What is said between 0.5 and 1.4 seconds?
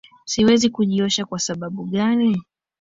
kujiosha kwa